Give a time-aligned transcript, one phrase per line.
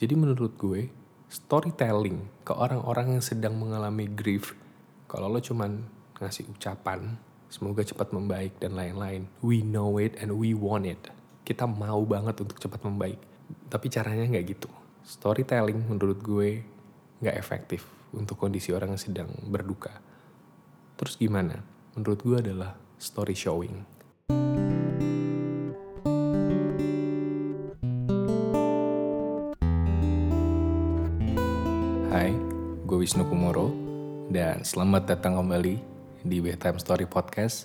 [0.00, 0.88] Jadi menurut gue,
[1.28, 4.56] storytelling ke orang-orang yang sedang mengalami grief,
[5.04, 5.84] kalau lo cuman
[6.16, 7.20] ngasih ucapan,
[7.52, 9.28] semoga cepat membaik dan lain-lain.
[9.44, 11.12] We know it and we want it.
[11.44, 13.20] Kita mau banget untuk cepat membaik.
[13.68, 14.72] Tapi caranya nggak gitu.
[15.04, 16.64] Storytelling menurut gue
[17.20, 17.84] nggak efektif
[18.16, 20.00] untuk kondisi orang yang sedang berduka.
[20.96, 21.60] Terus gimana?
[21.92, 23.99] Menurut gue adalah story showing.
[33.00, 33.72] Wisnu Kumoro
[34.28, 35.80] dan selamat datang kembali
[36.20, 37.64] di Bedtime Story Podcast.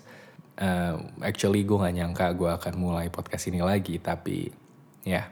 [0.55, 4.47] Uh, actually gue gak nyangka gue akan mulai podcast ini lagi, tapi
[5.03, 5.27] ya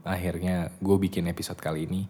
[0.00, 2.08] akhirnya gue bikin episode kali ini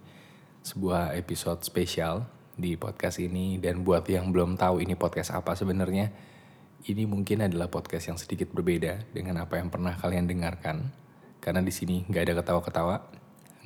[0.62, 2.22] sebuah episode spesial
[2.54, 3.58] di podcast ini.
[3.58, 6.14] Dan buat yang belum tahu ini podcast apa sebenarnya
[6.86, 10.86] ini mungkin adalah podcast yang sedikit berbeda dengan apa yang pernah kalian dengarkan.
[11.42, 12.96] Karena di sini nggak ada ketawa-ketawa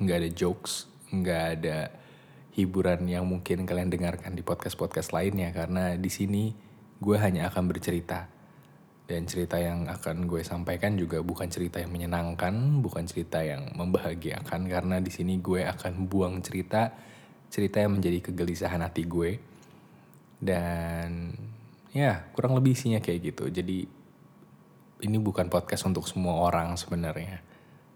[0.01, 2.08] nggak ada jokes nggak ada
[2.53, 6.53] hiburan yang mungkin kalian dengarkan di podcast-podcast lainnya karena di sini
[6.99, 8.27] gue hanya akan bercerita.
[9.09, 14.69] Dan cerita yang akan gue sampaikan juga bukan cerita yang menyenangkan, bukan cerita yang membahagiakan
[14.69, 16.93] karena di sini gue akan buang cerita
[17.49, 19.41] cerita yang menjadi kegelisahan hati gue.
[20.37, 21.33] Dan
[21.89, 23.49] ya kurang lebih isinya kayak gitu.
[23.49, 23.89] Jadi
[24.99, 27.41] ini bukan podcast untuk semua orang sebenarnya,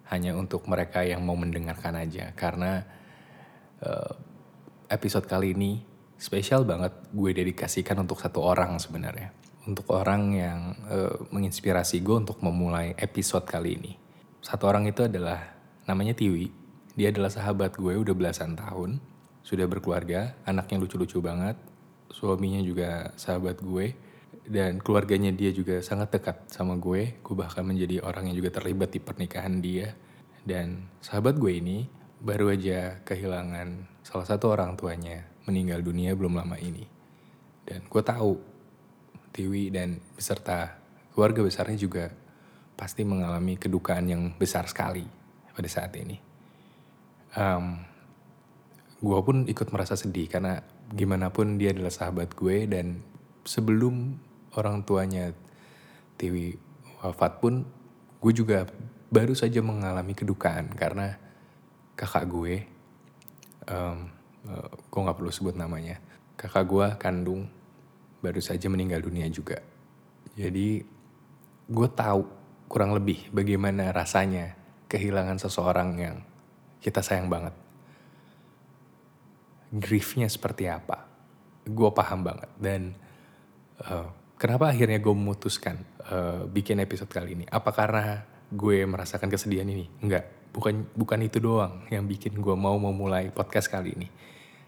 [0.09, 2.34] hanya untuk mereka yang mau mendengarkan aja.
[2.34, 2.81] Karena
[3.86, 4.14] uh,
[4.89, 9.36] episode kali ini spesial banget gue dedikasikan untuk satu orang sebenarnya.
[9.64, 13.92] Untuk orang yang uh, menginspirasi gue untuk memulai episode kali ini.
[14.44, 15.56] Satu orang itu adalah
[15.88, 16.52] namanya Tiwi.
[16.95, 19.00] Dia adalah sahabat gue udah belasan tahun.
[19.44, 21.56] Sudah berkeluarga, anaknya lucu-lucu banget.
[22.12, 23.95] Suaminya juga sahabat gue.
[24.44, 27.20] Dan keluarganya dia juga sangat dekat sama gue.
[27.23, 29.95] Gue bahkan menjadi orang yang juga terlibat di pernikahan dia.
[30.44, 31.88] Dan sahabat gue ini
[32.24, 36.88] baru aja kehilangan salah satu orang tuanya meninggal dunia belum lama ini.
[37.68, 38.40] Dan gue tahu
[39.36, 40.80] Tiwi dan beserta
[41.12, 42.08] keluarga besarnya juga
[42.80, 45.03] pasti mengalami kedukaan yang besar sekali
[45.52, 46.16] pada saat ini.
[47.36, 47.84] Um,
[49.03, 50.64] gue pun ikut merasa sedih karena
[50.96, 53.03] gimana pun dia adalah sahabat gue dan
[53.44, 54.16] sebelum
[54.56, 55.36] orang tuanya
[56.16, 56.56] Tiwi
[57.03, 57.68] wafat pun
[58.24, 58.70] gue juga
[59.12, 61.20] baru saja mengalami kedukaan karena
[61.94, 62.66] kakak gue
[63.70, 63.98] um,
[64.50, 66.00] uh, gue nggak perlu sebut namanya.
[66.34, 67.48] Kakak gue kandung
[68.24, 69.62] baru saja meninggal dunia juga.
[70.34, 70.82] Jadi
[71.70, 72.26] gue tahu
[72.68, 74.58] kurang lebih bagaimana rasanya
[74.90, 76.18] kehilangan seseorang yang
[76.82, 77.53] kita sayang banget.
[79.74, 81.06] Griefnya seperti apa?
[81.66, 82.50] Gue paham banget.
[82.58, 82.82] Dan
[83.86, 87.46] uh, kenapa akhirnya gue memutuskan uh, bikin episode kali ini?
[87.50, 89.90] Apa karena gue merasakan kesedihan ini?
[90.02, 94.08] Enggak bukan bukan itu doang yang bikin gue mau memulai podcast kali ini.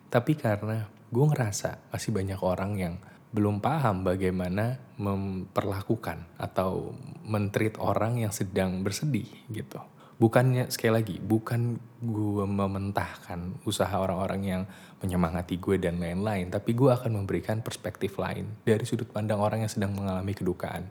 [0.10, 2.96] Tapi karena gue ngerasa masih banyak orang yang
[3.36, 6.96] belum paham bagaimana memperlakukan atau
[7.28, 9.78] mentreat orang yang sedang bersedih gitu.
[10.16, 14.64] Bukannya sekali lagi bukan gue mementahkan usaha orang-orang yang
[15.04, 19.72] menyemangati gue dan lain-lain tapi gue akan memberikan perspektif lain dari sudut pandang orang yang
[19.72, 20.88] sedang mengalami kedukaan.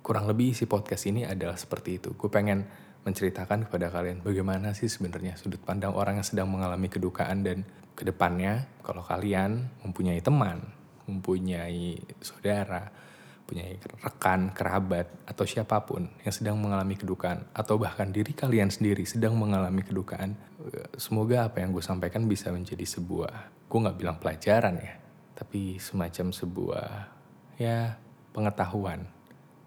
[0.00, 2.16] Kurang lebih isi podcast ini adalah seperti itu.
[2.16, 2.64] Gue pengen
[3.02, 7.66] menceritakan kepada kalian bagaimana sih sebenarnya sudut pandang orang yang sedang mengalami kedukaan dan
[7.98, 10.62] ke depannya kalau kalian mempunyai teman,
[11.06, 12.88] mempunyai saudara,
[13.44, 13.68] punya
[14.00, 19.36] rekan, kerabat, atau siapa pun yang sedang mengalami kedukaan, atau bahkan diri kalian sendiri sedang
[19.36, 20.32] mengalami kedukaan,
[20.96, 24.94] semoga apa yang gue sampaikan bisa menjadi sebuah, gue gak bilang pelajaran ya,
[25.36, 26.88] tapi semacam sebuah,
[27.60, 27.98] ya
[28.32, 29.04] pengetahuan.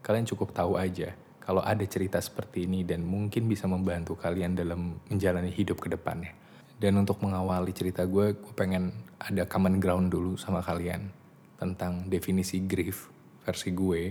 [0.02, 1.14] Kalian cukup tahu aja
[1.46, 6.34] kalau ada cerita seperti ini dan mungkin bisa membantu kalian dalam menjalani hidup ke depannya.
[6.76, 8.92] Dan untuk mengawali cerita gue, gue pengen
[9.22, 11.08] ada common ground dulu sama kalian
[11.56, 13.08] tentang definisi grief
[13.46, 14.02] versi gue.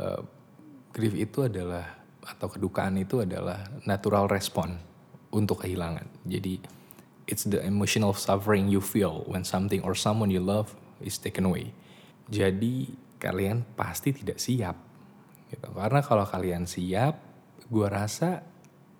[0.00, 0.24] Uh,
[0.90, 4.80] grief itu adalah atau kedukaan itu adalah natural respon
[5.28, 6.08] untuk kehilangan.
[6.24, 6.58] Jadi
[7.28, 10.72] it's the emotional suffering you feel when something or someone you love
[11.04, 11.70] is taken away.
[12.32, 14.93] Jadi kalian pasti tidak siap
[15.54, 15.70] gitu.
[15.70, 17.14] Karena kalau kalian siap,
[17.70, 18.42] gue rasa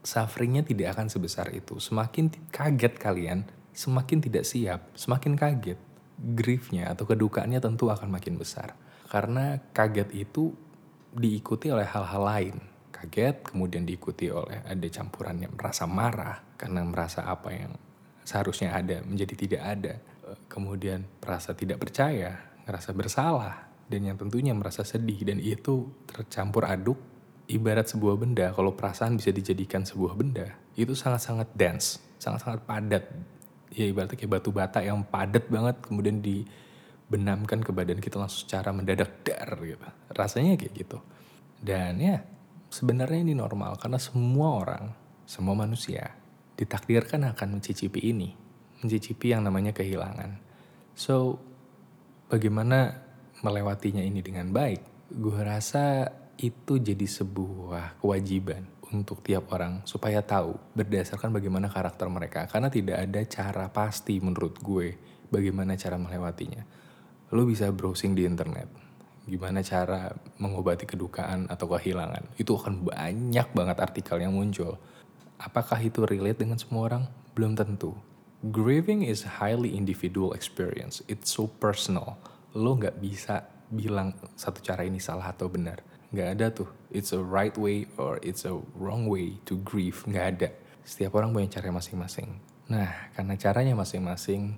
[0.04, 1.80] sufferingnya tidak akan sebesar itu.
[1.82, 5.80] Semakin kaget kalian, semakin tidak siap, semakin kaget.
[6.14, 8.78] Griefnya atau kedukaannya tentu akan makin besar.
[9.10, 10.54] Karena kaget itu
[11.10, 12.56] diikuti oleh hal-hal lain.
[12.94, 17.74] Kaget, kemudian diikuti oleh ada campuran yang merasa marah karena merasa apa yang
[18.22, 19.94] seharusnya ada menjadi tidak ada.
[20.48, 26.98] Kemudian merasa tidak percaya, merasa bersalah, dan yang tentunya merasa sedih dan itu tercampur aduk
[27.46, 33.04] ibarat sebuah benda, kalau perasaan bisa dijadikan sebuah benda, itu sangat-sangat dense, sangat-sangat padat.
[33.74, 38.72] Ya ibaratnya kayak batu bata yang padat banget, kemudian dibenamkan ke badan kita langsung secara
[38.72, 39.86] mendadak dar gitu.
[40.14, 40.98] Rasanya kayak gitu.
[41.60, 42.24] Dan ya
[42.72, 44.84] sebenarnya ini normal karena semua orang,
[45.28, 46.16] semua manusia
[46.54, 48.32] ditakdirkan akan mencicipi ini,
[48.80, 50.38] mencicipi yang namanya kehilangan.
[50.94, 51.42] So,
[52.30, 53.03] bagaimana
[53.44, 55.12] melewatinya ini dengan baik?
[55.12, 56.08] Gue rasa
[56.40, 62.96] itu jadi sebuah kewajiban untuk tiap orang supaya tahu berdasarkan bagaimana karakter mereka karena tidak
[63.04, 64.96] ada cara pasti menurut gue
[65.28, 66.64] bagaimana cara melewatinya.
[67.36, 68.84] Lo bisa browsing di internet
[69.24, 72.36] gimana cara mengobati kedukaan atau kehilangan.
[72.36, 74.76] Itu akan banyak banget artikel yang muncul.
[75.40, 77.04] Apakah itu relate dengan semua orang?
[77.32, 77.96] Belum tentu.
[78.52, 81.00] Grieving is highly individual experience.
[81.08, 82.20] It's so personal.
[82.54, 85.82] Lo nggak bisa bilang satu cara ini salah atau benar
[86.14, 90.26] nggak ada tuh it's a right way or it's a wrong way to grieve nggak
[90.38, 90.48] ada
[90.86, 92.38] setiap orang punya cara masing-masing
[92.70, 94.54] nah karena caranya masing-masing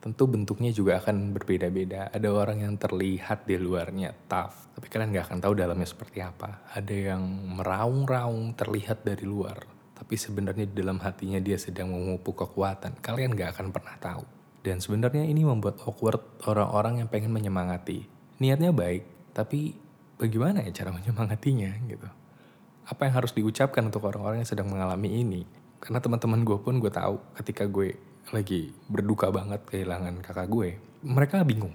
[0.00, 2.08] tentu bentuknya juga akan berbeda-beda.
[2.08, 6.64] Ada orang yang terlihat di luarnya tough, tapi kalian nggak akan tahu dalamnya seperti apa.
[6.72, 7.20] Ada yang
[7.60, 9.60] meraung-raung terlihat dari luar,
[9.92, 12.96] tapi sebenarnya di dalam hatinya dia sedang memupuk kekuatan.
[13.04, 14.39] Kalian nggak akan pernah tahu.
[14.60, 18.04] Dan sebenarnya ini membuat awkward orang-orang yang pengen menyemangati.
[18.40, 19.72] Niatnya baik, tapi
[20.20, 22.08] bagaimana ya cara menyemangatinya gitu.
[22.84, 25.42] Apa yang harus diucapkan untuk orang-orang yang sedang mengalami ini.
[25.80, 27.96] Karena teman-teman gue pun gue tahu ketika gue
[28.36, 30.76] lagi berduka banget kehilangan kakak gue.
[31.00, 31.72] Mereka bingung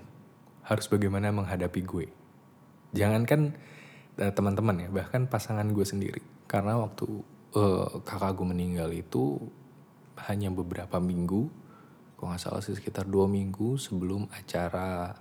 [0.66, 2.06] harus bagaimana menghadapi gue.
[2.94, 3.58] Jangankan
[4.22, 6.22] uh, teman-teman ya, bahkan pasangan gue sendiri.
[6.46, 7.06] Karena waktu
[7.58, 9.42] uh, kakak gue meninggal itu
[10.30, 11.50] hanya beberapa minggu,
[12.26, 15.14] kok nggak salah sih sekitar dua minggu sebelum acara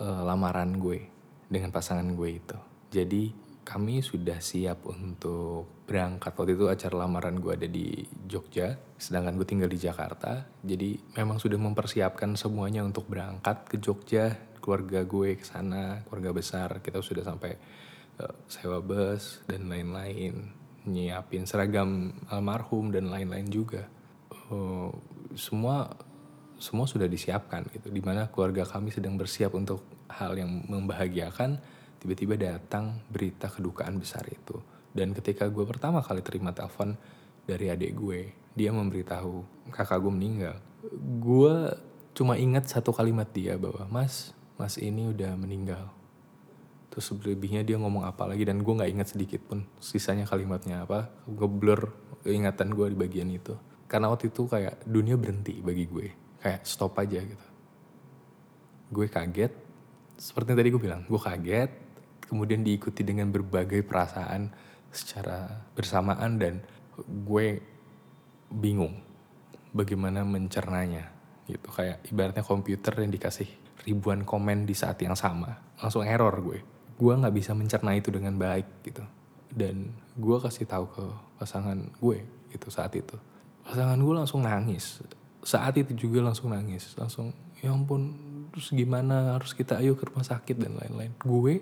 [0.00, 1.04] uh, lamaran gue
[1.52, 2.56] dengan pasangan gue itu.
[2.88, 3.28] Jadi
[3.60, 6.32] kami sudah siap untuk berangkat.
[6.32, 10.48] Waktu itu acara lamaran gue ada di Jogja, sedangkan gue tinggal di Jakarta.
[10.64, 14.32] Jadi memang sudah mempersiapkan semuanya untuk berangkat ke Jogja.
[14.64, 16.80] Keluarga gue ke sana, keluarga besar.
[16.80, 17.52] Kita sudah sampai
[18.16, 20.56] uh, sewa bus dan lain-lain.
[20.88, 23.84] Nyiapin seragam almarhum dan lain-lain juga.
[24.48, 24.88] Uh,
[25.36, 25.88] semua
[26.64, 27.92] semua sudah disiapkan gitu.
[27.92, 31.60] Di mana keluarga kami sedang bersiap untuk hal yang membahagiakan,
[32.00, 34.56] tiba-tiba datang berita kedukaan besar itu.
[34.96, 36.96] Dan ketika gue pertama kali terima telepon
[37.44, 40.56] dari adik gue, dia memberitahu kakak gue meninggal.
[41.20, 41.68] Gue
[42.16, 45.92] cuma ingat satu kalimat dia bahwa mas, mas ini udah meninggal.
[46.88, 51.10] Terus lebihnya dia ngomong apa lagi dan gue nggak ingat sedikit pun sisanya kalimatnya apa.
[51.26, 51.90] Gue blur
[52.22, 53.52] ingatan gue di bagian itu.
[53.90, 56.23] Karena waktu itu kayak dunia berhenti bagi gue.
[56.44, 57.46] Kayak stop aja gitu.
[58.92, 59.56] Gue kaget,
[60.20, 61.70] seperti yang tadi gue bilang, gue kaget,
[62.28, 64.52] kemudian diikuti dengan berbagai perasaan
[64.92, 66.60] secara bersamaan dan
[67.00, 67.58] gue
[68.52, 69.00] bingung
[69.74, 71.10] bagaimana mencernanya
[71.50, 71.68] gitu.
[71.72, 73.48] Kayak ibaratnya komputer yang dikasih
[73.84, 75.50] ribuan komen di saat yang sama
[75.80, 76.62] langsung error gue.
[76.94, 79.02] Gue nggak bisa mencerna itu dengan baik gitu.
[79.50, 81.04] Dan gue kasih tahu ke
[81.42, 82.22] pasangan gue
[82.54, 83.18] gitu saat itu.
[83.66, 85.02] Pasangan gue langsung nangis
[85.44, 86.96] saat itu juga langsung nangis.
[86.96, 87.30] Langsung
[87.60, 88.16] ya ampun
[88.50, 89.36] terus gimana?
[89.38, 91.12] Harus kita ayo ke rumah sakit dan lain-lain.
[91.20, 91.60] Gue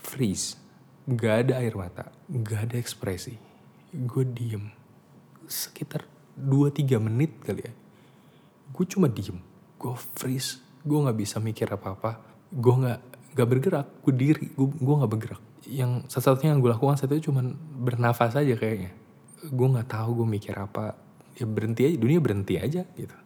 [0.00, 0.56] freeze.
[1.04, 3.36] Gak ada air mata gak ada ekspresi.
[3.92, 4.70] Gue diem.
[5.50, 6.06] Sekitar
[6.38, 7.72] 2-3 menit kali ya
[8.70, 9.38] gue cuma diem.
[9.76, 10.62] Gue freeze.
[10.80, 12.22] Gue nggak bisa mikir apa-apa.
[12.48, 13.00] Gue nggak
[13.36, 13.86] nggak bergerak.
[14.00, 14.46] Gue diri.
[14.54, 15.42] Gue gue nggak bergerak.
[15.68, 17.44] Yang satu-satunya yang gue lakukan saat itu cuma
[17.76, 18.94] bernafas aja kayaknya.
[19.50, 20.96] Gue nggak tahu gue mikir apa
[21.36, 23.16] ya berhenti aja dunia berhenti aja gitu.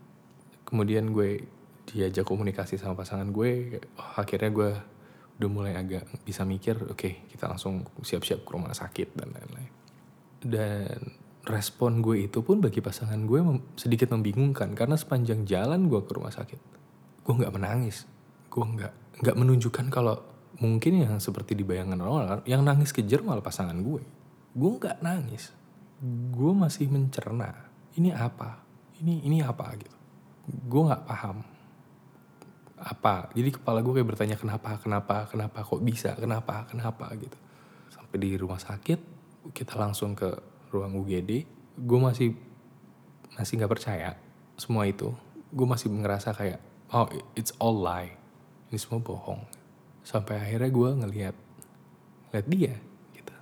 [0.64, 1.44] Kemudian gue
[1.84, 4.70] diajak komunikasi sama pasangan gue oh, akhirnya gue
[5.34, 9.72] udah mulai agak bisa mikir oke okay, kita langsung siap-siap ke rumah sakit dan lain-lain.
[10.44, 11.00] Dan
[11.44, 16.12] respon gue itu pun bagi pasangan gue mem sedikit membingungkan karena sepanjang jalan gue ke
[16.16, 16.60] rumah sakit
[17.24, 18.04] gue nggak menangis.
[18.52, 20.20] Gue nggak nggak menunjukkan kalau
[20.60, 24.04] mungkin yang seperti dibayangkan orang yang nangis kejar malah pasangan gue.
[24.54, 25.50] Gue nggak nangis.
[26.30, 28.58] Gue masih mencerna ini apa?
[29.02, 29.74] Ini ini apa?
[29.78, 29.96] Gitu.
[30.66, 31.42] Gue nggak paham
[32.84, 33.30] apa.
[33.32, 36.12] Jadi kepala gue kayak bertanya kenapa kenapa kenapa kok bisa?
[36.18, 37.10] Kenapa kenapa?
[37.14, 37.38] Gitu.
[37.90, 39.14] Sampai di rumah sakit
[39.54, 40.28] kita langsung ke
[40.72, 42.32] ruang UGD gue masih
[43.34, 44.18] masih nggak percaya
[44.58, 45.10] semua itu.
[45.54, 46.58] Gue masih ngerasa kayak
[46.90, 47.06] oh
[47.38, 48.14] it's all lie.
[48.70, 49.42] Ini semua bohong.
[50.02, 51.36] Sampai akhirnya gue ngelihat
[52.34, 52.74] lihat dia
[53.14, 53.34] gitu.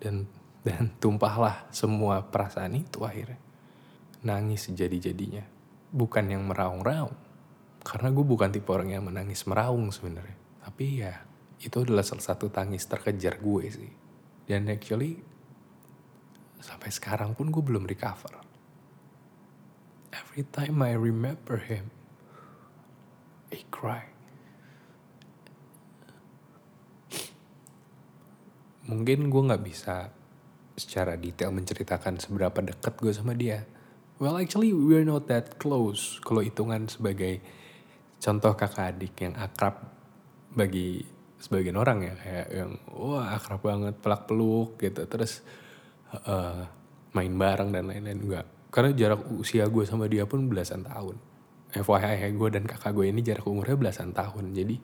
[0.00, 0.28] Dan
[0.62, 3.51] dan tumpahlah semua perasaan itu akhirnya
[4.22, 5.42] nangis jadi jadinya
[5.92, 7.12] bukan yang meraung-raung
[7.82, 10.38] karena gue bukan tipe orang yang menangis meraung sebenarnya.
[10.62, 11.14] Tapi ya
[11.58, 13.92] itu adalah salah satu tangis terkejar gue sih.
[14.46, 15.18] Dan actually
[16.62, 18.38] sampai sekarang pun gue belum recover.
[20.14, 21.90] Every time I remember him,
[23.50, 24.06] I cry.
[28.86, 29.96] Mungkin gue gak bisa
[30.76, 33.64] secara detail menceritakan seberapa dekat gue sama dia.
[34.22, 37.42] Well actually we're not that close kalau hitungan sebagai
[38.22, 39.82] contoh kakak adik yang akrab
[40.54, 41.02] bagi
[41.42, 45.10] sebagian orang ya kayak yang wah akrab banget pelak peluk gitu.
[45.10, 45.42] Terus
[46.22, 46.70] uh,
[47.18, 48.46] main bareng dan lain-lain enggak.
[48.70, 51.18] Karena jarak usia gue sama dia pun belasan tahun.
[51.74, 54.54] FYI gue dan kakak gue ini jarak umurnya belasan tahun.
[54.54, 54.78] Jadi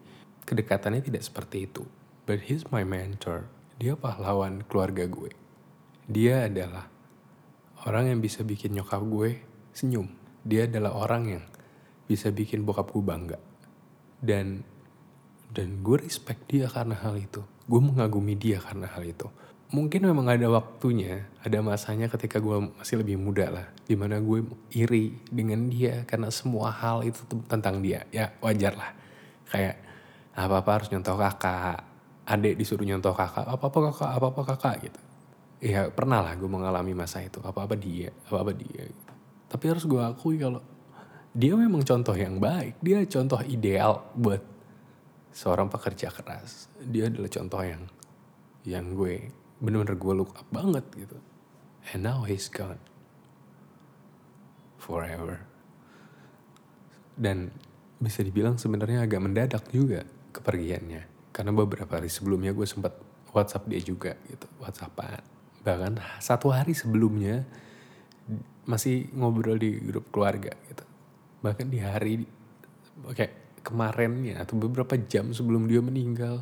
[0.51, 1.87] kedekatannya tidak seperti itu.
[2.27, 3.47] But he's my mentor.
[3.79, 5.31] Dia pahlawan keluarga gue.
[6.11, 6.98] Dia adalah
[7.87, 9.39] orang yang bisa bikin nyokap gue
[9.77, 10.11] senyum.
[10.43, 11.45] Dia adalah orang yang
[12.09, 13.39] bisa bikin bokap gue bangga.
[14.19, 14.65] Dan
[15.53, 17.45] dan gue respect dia karena hal itu.
[17.69, 19.29] Gue mengagumi dia karena hal itu.
[19.69, 23.67] Mungkin memang ada waktunya, ada masanya ketika gue masih lebih muda lah.
[23.85, 24.41] Di mana gue
[24.73, 28.09] iri dengan dia karena semua hal itu tentang dia.
[28.09, 28.91] Ya wajar lah.
[29.53, 29.77] Kayak
[30.33, 31.85] apa-apa harus nyontoh kakak.
[32.29, 35.01] Adik disuruh nyontoh kakak, apa-apa kakak, apa-apa kakak gitu
[35.59, 37.43] ya pernah lah gue mengalami masa itu.
[37.43, 38.87] Apa apa dia apa apa dia.
[39.49, 40.63] Tapi harus gue akui kalau
[41.35, 42.79] dia memang contoh yang baik.
[42.83, 44.43] Dia contoh ideal buat
[45.35, 46.71] seorang pekerja keras.
[46.83, 47.83] Dia adalah contoh yang
[48.67, 51.19] yang gue bener-bener gue look up banget gitu.
[51.95, 52.81] And now he's gone.
[54.79, 55.43] Forever.
[57.19, 57.51] Dan
[57.99, 61.35] bisa dibilang sebenarnya agak mendadak juga kepergiannya.
[61.35, 62.95] Karena beberapa hari sebelumnya gue sempat
[63.35, 64.47] WhatsApp dia juga gitu.
[64.63, 65.38] WhatsAppan
[65.69, 67.45] bahkan satu hari sebelumnya
[68.65, 70.85] masih ngobrol di grup keluarga gitu.
[71.45, 72.25] Bahkan di hari
[73.13, 76.41] kayak kemarinnya atau beberapa jam sebelum dia meninggal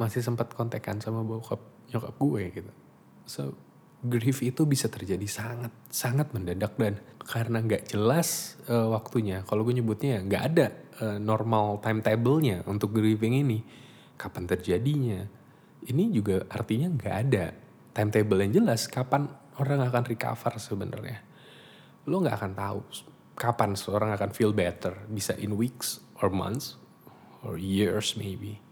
[0.00, 1.60] masih sempat kontekan sama bokap
[1.92, 2.72] nyokap gue gitu.
[3.28, 3.42] So
[4.00, 9.74] grief itu bisa terjadi sangat sangat mendadak dan karena nggak jelas uh, waktunya kalau gue
[9.76, 10.66] nyebutnya nggak ada
[11.02, 13.58] uh, normal timetable-nya untuk grieving ini
[14.14, 15.26] kapan terjadinya
[15.90, 17.46] ini juga artinya nggak ada
[17.98, 19.26] timetable yang jelas kapan
[19.58, 21.18] orang akan recover sebenarnya.
[22.06, 22.78] Lo nggak akan tahu
[23.34, 24.94] kapan seorang akan feel better.
[25.10, 26.78] Bisa in weeks or months
[27.42, 28.62] or years maybe.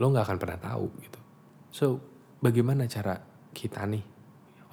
[0.00, 1.20] Lo nggak akan pernah tahu gitu.
[1.68, 1.86] So
[2.40, 3.20] bagaimana cara
[3.52, 4.04] kita nih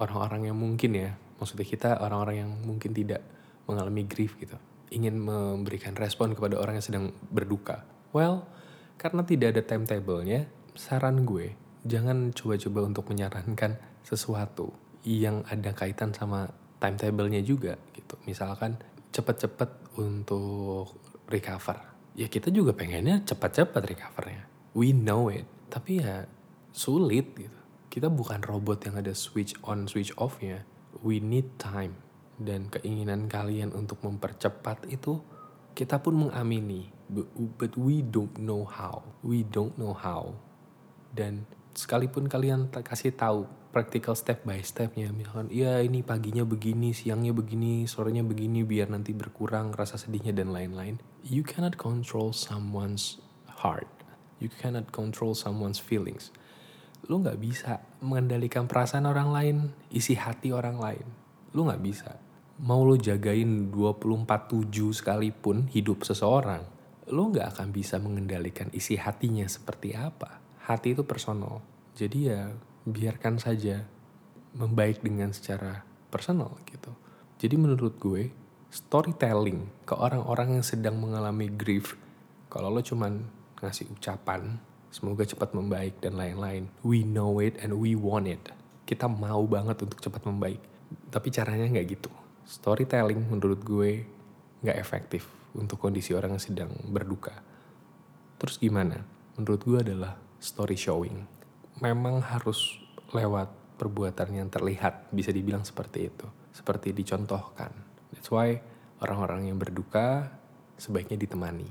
[0.00, 3.20] orang-orang yang mungkin ya maksudnya kita orang-orang yang mungkin tidak
[3.68, 4.56] mengalami grief gitu
[4.92, 7.82] ingin memberikan respon kepada orang yang sedang berduka.
[8.14, 8.46] Well,
[8.94, 10.46] karena tidak ada timetable-nya,
[10.78, 14.72] saran gue jangan coba-coba untuk menyarankan sesuatu
[15.04, 16.48] yang ada kaitan sama
[16.80, 18.16] timetable-nya juga gitu.
[18.24, 18.80] Misalkan
[19.12, 20.96] cepet-cepet untuk
[21.28, 21.76] recover.
[22.16, 24.48] Ya kita juga pengennya cepat-cepat recovernya.
[24.72, 25.44] We know it.
[25.68, 26.24] Tapi ya
[26.72, 27.60] sulit gitu.
[27.92, 30.66] Kita bukan robot yang ada switch on, switch off-nya.
[31.04, 32.00] We need time.
[32.34, 35.22] Dan keinginan kalian untuk mempercepat itu
[35.78, 36.90] kita pun mengamini.
[37.06, 39.06] But, but we don't know how.
[39.22, 40.34] We don't know how.
[41.14, 47.34] Dan sekalipun kalian kasih tahu practical step by stepnya misalkan iya ini paginya begini siangnya
[47.34, 53.18] begini sorenya begini biar nanti berkurang rasa sedihnya dan lain-lain you cannot control someone's
[53.64, 53.88] heart.
[54.36, 56.28] You cannot control someone's feelings.
[57.08, 59.56] Lu nggak bisa mengendalikan perasaan orang lain
[59.88, 61.06] isi hati orang lain.
[61.56, 62.20] Lu nggak bisa.
[62.60, 69.92] Mau lu jagain 24-7 sekalipun hidup seseorang lu nggak akan bisa mengendalikan isi hatinya seperti
[69.92, 71.60] apa hati itu personal.
[71.94, 72.50] Jadi ya
[72.84, 73.84] biarkan saja
[74.56, 76.92] membaik dengan secara personal gitu.
[77.40, 78.32] Jadi menurut gue
[78.72, 81.94] storytelling ke orang-orang yang sedang mengalami grief
[82.48, 83.26] kalau lo cuman
[83.58, 84.58] ngasih ucapan
[84.94, 86.70] semoga cepat membaik dan lain-lain.
[86.86, 88.54] We know it and we want it.
[88.86, 90.62] Kita mau banget untuk cepat membaik.
[91.10, 92.14] Tapi caranya nggak gitu.
[92.46, 94.06] Storytelling menurut gue
[94.62, 95.26] nggak efektif
[95.58, 97.34] untuk kondisi orang yang sedang berduka.
[98.38, 99.02] Terus gimana?
[99.34, 101.24] Menurut gue adalah story showing.
[101.80, 102.76] Memang harus
[103.16, 106.28] lewat perbuatan yang terlihat, bisa dibilang seperti itu.
[106.52, 107.72] Seperti dicontohkan.
[108.12, 108.60] That's why
[109.00, 110.28] orang-orang yang berduka
[110.76, 111.66] sebaiknya ditemani,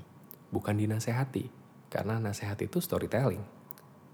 [0.49, 1.53] bukan dinasehati.
[1.93, 3.45] Karena nasihat itu storytelling.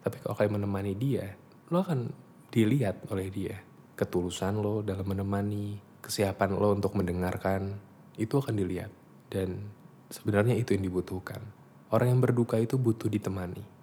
[0.04, 1.40] Tapi kalau kalian menemani dia,
[1.72, 2.12] lo akan
[2.52, 3.56] dilihat oleh dia.
[3.96, 7.80] Ketulusan lo dalam menemani, kesiapan lo untuk mendengarkan,
[8.20, 8.92] itu akan dilihat.
[9.32, 9.72] Dan
[10.12, 11.40] sebenarnya itu yang dibutuhkan.
[11.90, 13.79] Orang yang berduka itu butuh ditemani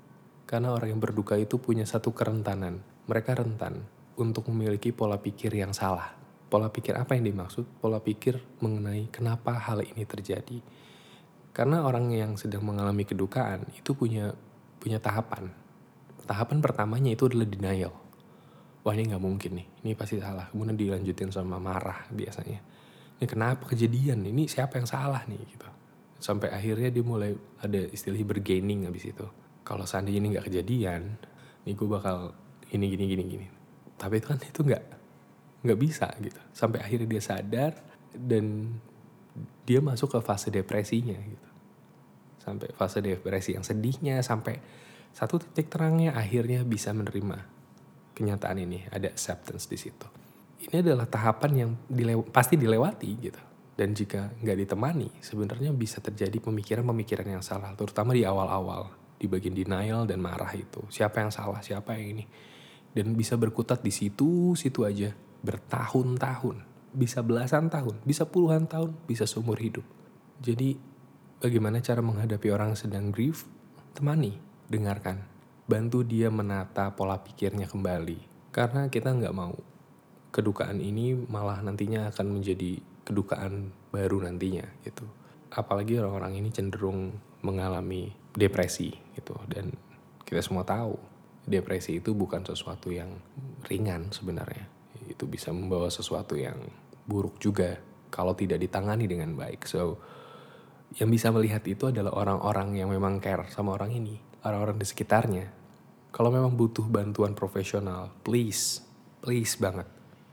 [0.46, 2.78] karena orang yang berduka itu punya satu kerentanan.
[3.10, 3.82] Mereka rentan
[4.14, 6.14] untuk memiliki pola pikir yang salah.
[6.46, 7.66] Pola pikir apa yang dimaksud?
[7.82, 10.62] Pola pikir mengenai kenapa hal ini terjadi.
[11.50, 14.30] Karena orang yang sedang mengalami kedukaan itu punya
[14.78, 15.50] punya tahapan.
[16.26, 17.94] tahapan pertamanya itu adalah denial.
[18.82, 20.50] Wah ini nggak mungkin nih, ini pasti salah.
[20.50, 22.58] Kemudian dilanjutin sama marah biasanya.
[23.18, 24.26] Ini kenapa kejadian?
[24.26, 25.70] Ini siapa yang salah nih gitu.
[26.18, 27.30] Sampai akhirnya dia mulai
[27.62, 29.26] ada istilah bergaining habis itu.
[29.66, 31.18] Kalau seandainya ini nggak kejadian,
[31.66, 32.30] nih gue bakal
[32.70, 33.46] ini gini gini gini.
[33.98, 34.84] Tapi itu kan itu nggak
[35.66, 36.38] nggak bisa gitu.
[36.54, 37.72] Sampai akhirnya dia sadar
[38.14, 38.78] dan
[39.66, 41.48] dia masuk ke fase depresinya gitu.
[42.38, 44.62] Sampai fase depresi yang sedihnya sampai
[45.10, 47.56] satu titik terangnya akhirnya bisa menerima
[48.14, 50.06] kenyataan ini, ada acceptance di situ.
[50.56, 53.42] Ini adalah tahapan yang dilew pasti dilewati gitu.
[53.76, 59.56] Dan jika nggak ditemani, sebenarnya bisa terjadi pemikiran-pemikiran yang salah, terutama di awal-awal, di bagian
[59.56, 60.84] denial dan marah itu.
[60.92, 62.24] Siapa yang salah, siapa yang ini.
[62.96, 65.12] Dan bisa berkutat di situ, situ aja,
[65.44, 66.64] bertahun-tahun,
[66.96, 69.84] bisa belasan tahun, bisa puluhan tahun, bisa seumur hidup.
[70.40, 70.76] Jadi,
[71.40, 73.44] bagaimana cara menghadapi orang yang sedang grief?
[73.92, 74.36] Temani,
[74.68, 75.24] dengarkan,
[75.68, 78.50] bantu dia menata pola pikirnya kembali.
[78.52, 79.52] Karena kita nggak mau
[80.32, 85.08] kedukaan ini malah nantinya akan menjadi kedukaan baru nantinya gitu.
[85.48, 89.72] Apalagi orang-orang ini cenderung mengalami depresi gitu dan
[90.24, 90.96] kita semua tahu
[91.46, 93.08] depresi itu bukan sesuatu yang
[93.70, 94.66] ringan sebenarnya.
[95.06, 96.58] Itu bisa membawa sesuatu yang
[97.06, 97.78] buruk juga
[98.10, 99.62] kalau tidak ditangani dengan baik.
[99.70, 100.02] So
[100.98, 105.46] yang bisa melihat itu adalah orang-orang yang memang care sama orang ini orang-orang di sekitarnya.
[106.14, 108.80] Kalau memang butuh bantuan profesional, please,
[109.20, 109.84] please banget,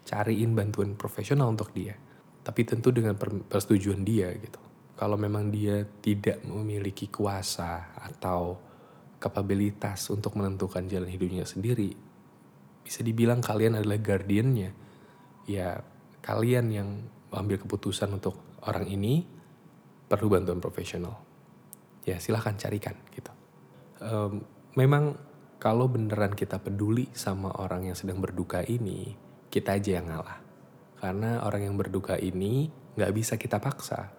[0.08, 1.98] cariin bantuan profesional untuk dia.
[2.46, 4.62] Tapi tentu dengan persetujuan dia gitu.
[4.94, 8.62] Kalau memang dia tidak memiliki kuasa atau
[9.18, 11.96] kapabilitas untuk menentukan jalan hidupnya sendiri,
[12.86, 14.72] bisa dibilang kalian adalah guardiannya.
[15.50, 15.82] Ya,
[16.22, 16.90] kalian yang
[17.34, 19.26] ambil keputusan untuk orang ini
[20.06, 21.18] perlu bantuan profesional.
[22.06, 23.34] Ya, silahkan carikan gitu
[24.04, 24.44] um,
[24.76, 25.16] memang
[25.58, 29.16] kalau beneran kita peduli sama orang yang sedang berduka ini,
[29.48, 30.44] kita aja yang ngalah.
[31.00, 32.68] Karena orang yang berduka ini
[33.00, 34.12] nggak bisa kita paksa.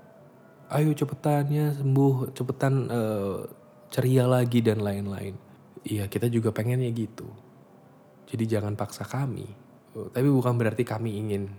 [0.73, 3.45] Ayo cepetan ya sembuh, cepetan uh,
[3.93, 5.37] ceria lagi dan lain-lain.
[5.85, 7.29] Iya kita juga pengennya gitu.
[8.29, 9.45] Jadi jangan paksa kami.
[9.93, 11.53] Uh, tapi bukan berarti kami ingin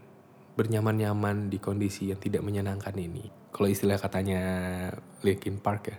[0.55, 3.27] bernyaman-nyaman di kondisi yang tidak menyenangkan ini.
[3.53, 4.41] Kalau istilah katanya
[5.23, 5.97] Linkin Park ya,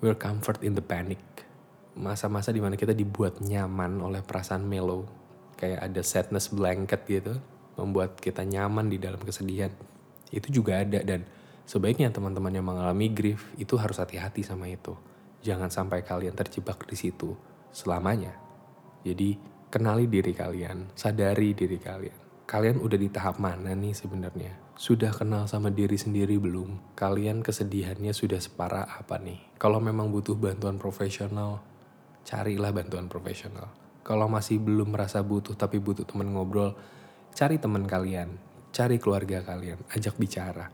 [0.00, 1.18] we're comfort in the panic
[1.98, 5.02] masa-masa di mana kita dibuat nyaman oleh perasaan mellow
[5.58, 7.34] kayak ada sadness blanket gitu
[7.74, 9.74] membuat kita nyaman di dalam kesedihan
[10.30, 11.26] itu juga ada dan
[11.68, 14.96] sebaiknya teman-teman yang mengalami grief itu harus hati-hati sama itu
[15.44, 17.36] jangan sampai kalian terjebak di situ
[17.68, 18.32] selamanya
[19.04, 19.36] jadi
[19.68, 25.50] kenali diri kalian sadari diri kalian kalian udah di tahap mana nih sebenarnya sudah kenal
[25.50, 26.94] sama diri sendiri belum?
[26.94, 29.58] Kalian kesedihannya sudah separah apa nih?
[29.58, 31.58] Kalau memang butuh bantuan profesional,
[32.22, 33.74] carilah bantuan profesional.
[34.06, 36.78] Kalau masih belum merasa butuh tapi butuh teman ngobrol,
[37.34, 38.38] cari teman kalian,
[38.70, 40.70] cari keluarga kalian, ajak bicara.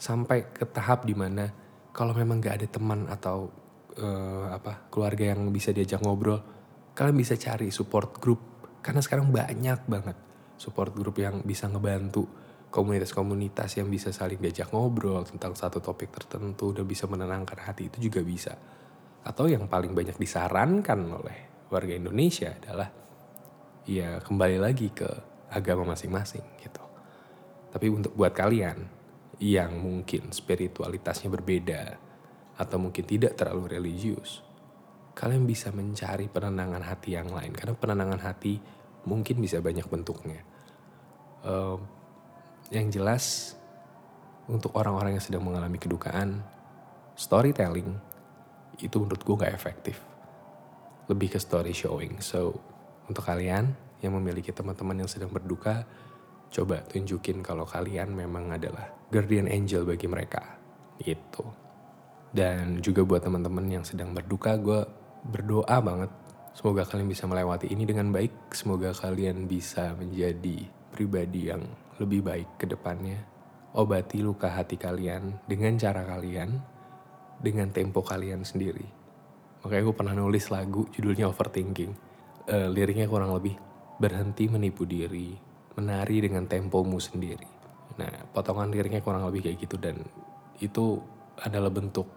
[0.00, 1.44] Sampai ke tahap di mana
[1.92, 3.52] kalau memang gak ada teman atau
[4.00, 6.40] uh, apa keluarga yang bisa diajak ngobrol,
[6.96, 8.40] kalian bisa cari support group.
[8.80, 10.16] Karena sekarang banyak banget
[10.56, 12.24] support group yang bisa ngebantu
[12.70, 17.98] komunitas-komunitas yang bisa saling diajak ngobrol tentang satu topik tertentu dan bisa menenangkan hati itu
[18.08, 18.54] juga bisa
[19.20, 22.88] atau yang paling banyak disarankan oleh warga Indonesia adalah
[23.84, 25.08] ya kembali lagi ke
[25.50, 26.84] agama masing-masing gitu.
[27.70, 28.99] Tapi untuk buat kalian
[29.40, 31.96] yang mungkin spiritualitasnya berbeda
[32.60, 34.44] atau mungkin tidak terlalu religius,
[35.16, 38.60] kalian bisa mencari penenangan hati yang lain karena penenangan hati
[39.08, 40.44] mungkin bisa banyak bentuknya.
[41.40, 41.80] Uh,
[42.68, 43.56] yang jelas
[44.44, 46.44] untuk orang-orang yang sedang mengalami kedukaan,
[47.16, 47.96] storytelling
[48.76, 49.96] itu menurut gue gak efektif.
[51.08, 52.20] Lebih ke story showing.
[52.20, 52.60] So,
[53.08, 53.72] untuk kalian
[54.04, 55.88] yang memiliki teman-teman yang sedang berduka,
[56.52, 60.42] coba tunjukin kalau kalian memang adalah guardian angel bagi mereka.
[61.02, 61.44] Gitu.
[62.30, 64.86] Dan juga buat teman-teman yang sedang berduka, gue
[65.26, 66.10] berdoa banget.
[66.54, 68.54] Semoga kalian bisa melewati ini dengan baik.
[68.54, 71.62] Semoga kalian bisa menjadi pribadi yang
[71.98, 73.18] lebih baik ke depannya.
[73.70, 76.58] Obati luka hati kalian dengan cara kalian
[77.38, 78.86] dengan tempo kalian sendiri.
[79.62, 81.92] Makanya gue pernah nulis lagu judulnya Overthinking.
[82.50, 83.54] Uh, liriknya kurang lebih
[84.00, 85.36] berhenti menipu diri,
[85.76, 87.59] menari dengan tempomu sendiri.
[88.00, 90.00] Nah, potongan liriknya kurang lebih kayak gitu dan
[90.64, 90.96] itu
[91.36, 92.08] adalah bentuk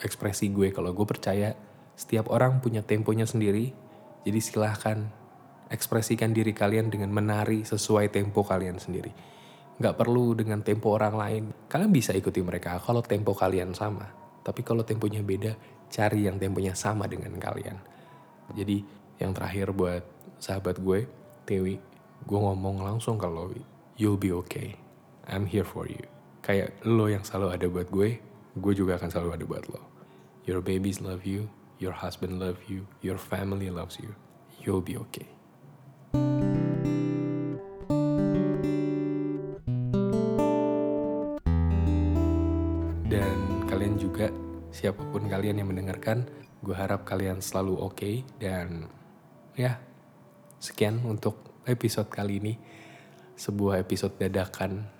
[0.00, 1.52] ekspresi gue kalau gue percaya
[1.92, 3.68] setiap orang punya temponya sendiri.
[4.24, 4.98] Jadi silahkan
[5.68, 9.12] ekspresikan diri kalian dengan menari sesuai tempo kalian sendiri.
[9.78, 11.44] Gak perlu dengan tempo orang lain.
[11.68, 14.08] Kalian bisa ikuti mereka kalau tempo kalian sama.
[14.42, 15.52] Tapi kalau temponya beda,
[15.92, 17.76] cari yang temponya sama dengan kalian.
[18.56, 20.02] Jadi Yang terakhir buat
[20.38, 21.10] sahabat gue,
[21.42, 21.74] Tewi,
[22.22, 23.50] gue ngomong langsung kalau
[23.98, 24.78] you'll be okay.
[25.28, 26.00] I'm here for you.
[26.40, 28.16] Kayak lo yang selalu ada buat gue,
[28.56, 29.84] gue juga akan selalu ada buat lo.
[30.48, 34.16] Your babies love you, your husband love you, your family loves you.
[34.64, 35.28] You'll be okay.
[43.04, 44.32] Dan kalian juga,
[44.72, 46.24] siapa pun kalian yang mendengarkan,
[46.64, 48.88] gue harap kalian selalu oke okay dan
[49.52, 49.76] ya
[50.56, 51.36] sekian untuk
[51.68, 52.56] episode kali ini.
[53.36, 54.97] Sebuah episode dadakan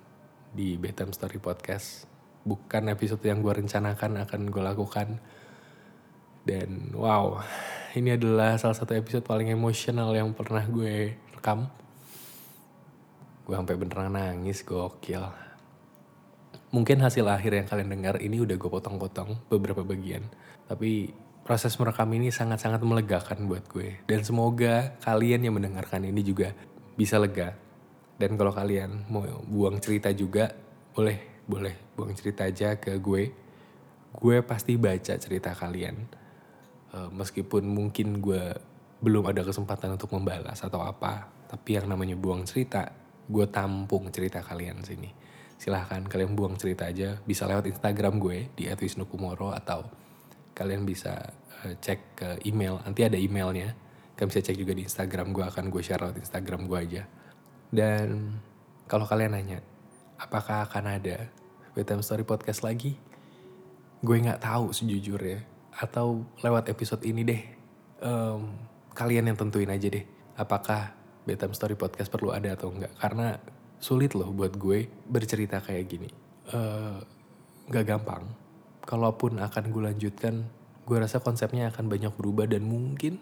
[0.53, 2.09] di Betam Story Podcast.
[2.41, 5.07] Bukan episode yang gue rencanakan akan gue lakukan.
[6.41, 7.43] Dan wow,
[7.93, 11.69] ini adalah salah satu episode paling emosional yang pernah gue rekam.
[13.45, 15.25] Gue sampai beneran nangis, gokil.
[16.69, 20.25] Mungkin hasil akhir yang kalian dengar ini udah gue potong-potong beberapa bagian.
[20.69, 21.13] Tapi
[21.45, 24.05] proses merekam ini sangat-sangat melegakan buat gue.
[24.05, 26.53] Dan semoga kalian yang mendengarkan ini juga
[26.93, 27.68] bisa lega.
[28.19, 30.51] Dan kalau kalian mau buang cerita juga,
[30.91, 33.31] boleh, boleh buang cerita aja ke gue.
[34.11, 35.95] Gue pasti baca cerita kalian.
[36.91, 38.51] Uh, meskipun mungkin gue
[38.99, 41.31] belum ada kesempatan untuk membalas atau apa.
[41.47, 42.91] Tapi yang namanya buang cerita,
[43.31, 45.07] gue tampung cerita kalian sini.
[45.55, 47.15] Silahkan kalian buang cerita aja.
[47.23, 49.87] Bisa lewat Instagram gue di @wisnukumoro atau
[50.51, 51.15] kalian bisa
[51.63, 52.83] uh, cek ke email.
[52.83, 53.71] Nanti ada emailnya.
[54.19, 55.47] Kalian bisa cek juga di Instagram gue.
[55.47, 57.03] Akan gue share lewat Instagram gue aja.
[57.69, 58.37] Dan
[58.89, 59.61] kalau kalian nanya,
[60.17, 61.29] apakah akan ada
[61.77, 62.97] Bedtime Story Podcast lagi?
[64.01, 65.45] Gue nggak tahu sejujurnya.
[65.79, 67.41] Atau lewat episode ini deh,
[68.01, 68.51] um,
[68.97, 70.03] kalian yang tentuin aja deh.
[70.33, 70.97] Apakah
[71.29, 72.91] Bedtime Story Podcast perlu ada atau enggak?
[72.97, 73.37] Karena
[73.79, 76.09] sulit loh buat gue bercerita kayak gini.
[76.49, 76.99] Uh,
[77.69, 78.25] gak gampang.
[78.83, 80.41] Kalaupun akan gue lanjutkan,
[80.89, 83.21] gue rasa konsepnya akan banyak berubah dan mungkin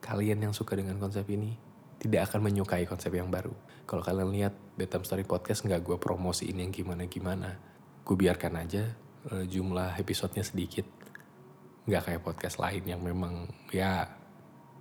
[0.00, 1.52] kalian yang suka dengan konsep ini
[2.00, 3.52] tidak akan menyukai konsep yang baru.
[3.84, 7.60] Kalau kalian lihat Betam Story Podcast nggak gue promosiin yang gimana-gimana.
[8.00, 8.96] Gue biarkan aja
[9.28, 10.88] uh, jumlah episodenya sedikit.
[11.84, 14.08] Nggak kayak podcast lain yang memang ya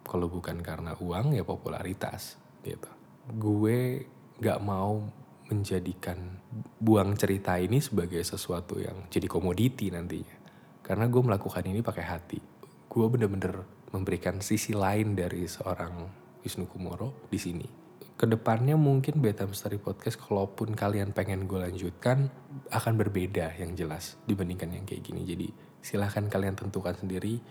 [0.07, 2.87] kalau bukan karena uang ya popularitas gitu.
[3.27, 4.07] Gue
[4.39, 5.03] nggak mau
[5.51, 6.39] menjadikan
[6.79, 10.39] buang cerita ini sebagai sesuatu yang jadi komoditi nantinya.
[10.79, 12.39] Karena gue melakukan ini pakai hati.
[12.87, 16.07] Gue bener-bener memberikan sisi lain dari seorang
[16.39, 17.82] Wisnu Kumoro di sini.
[18.13, 22.30] Ke depannya mungkin Beta Story Podcast kalaupun kalian pengen gue lanjutkan
[22.69, 25.26] akan berbeda yang jelas dibandingkan yang kayak gini.
[25.26, 25.47] Jadi
[25.82, 27.41] silahkan kalian tentukan sendiri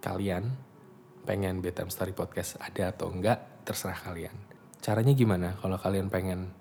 [0.00, 0.56] kalian
[1.24, 4.36] pengen Beta Story Podcast ada atau enggak terserah kalian.
[4.84, 6.52] Caranya gimana kalau kalian pengen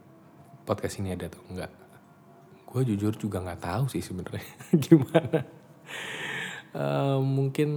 [0.64, 1.72] podcast ini ada atau enggak?
[2.68, 4.48] Gue jujur juga nggak tahu sih sebenarnya
[4.88, 5.40] gimana.
[6.74, 7.70] Uh, mungkin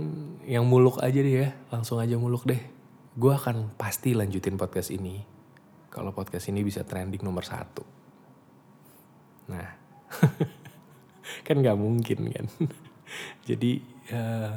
[0.49, 2.63] yang muluk aja deh ya, langsung aja muluk deh.
[3.19, 5.36] Gue akan pasti lanjutin podcast ini.
[5.89, 7.85] Kalau podcast ini bisa trending nomor satu.
[9.51, 9.69] Nah,
[11.47, 12.47] kan nggak mungkin kan.
[13.49, 13.81] Jadi
[14.13, 14.57] uh,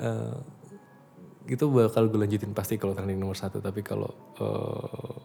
[0.00, 0.36] uh,
[1.48, 3.58] itu bakal gue lanjutin pasti kalau trending nomor satu.
[3.58, 5.16] Tapi kalau uh,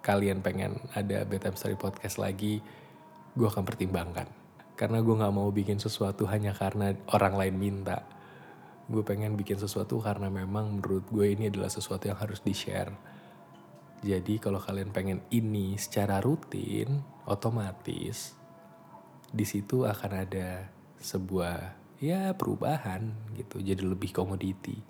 [0.00, 2.58] kalian pengen ada Bedtime Story Podcast lagi,
[3.36, 4.26] gue akan pertimbangkan.
[4.74, 8.00] Karena gue gak mau bikin sesuatu hanya karena orang lain minta.
[8.90, 12.90] Gue pengen bikin sesuatu karena memang menurut gue ini adalah sesuatu yang harus di-share.
[14.00, 18.32] Jadi kalau kalian pengen ini secara rutin, otomatis
[19.30, 23.60] di situ akan ada sebuah ya perubahan gitu.
[23.60, 24.80] Jadi lebih komoditi,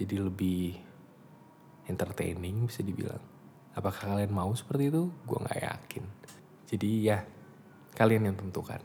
[0.00, 0.76] jadi lebih
[1.86, 3.22] entertaining bisa dibilang.
[3.76, 5.12] Apakah kalian mau seperti itu?
[5.28, 6.04] Gue gak yakin.
[6.66, 7.22] Jadi ya
[7.92, 8.80] kalian yang tentukan.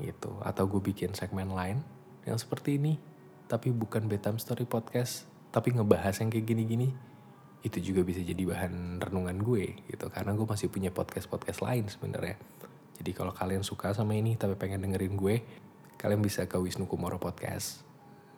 [0.00, 0.32] Gitu.
[0.40, 1.84] Atau gue bikin segmen lain
[2.24, 2.96] yang seperti ini.
[3.44, 5.28] Tapi bukan Betam Story Podcast.
[5.52, 6.96] Tapi ngebahas yang kayak gini-gini.
[7.60, 10.06] Itu juga bisa jadi bahan renungan gue gitu.
[10.08, 12.40] Karena gue masih punya podcast-podcast lain sebenarnya.
[13.00, 15.44] Jadi kalau kalian suka sama ini tapi pengen dengerin gue.
[16.00, 17.84] Kalian bisa ke Wisnu Kumoro Podcast.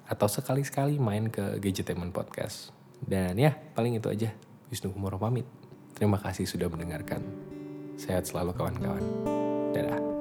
[0.06, 2.74] Atau sekali-sekali main ke Gadgetainment Podcast.
[3.02, 4.30] Dan ya paling itu aja.
[4.70, 5.46] Wisnu Kumoro pamit.
[5.94, 7.22] Terima kasih sudah mendengarkan.
[7.94, 9.04] Sehat selalu kawan-kawan.
[9.70, 10.11] Dadah.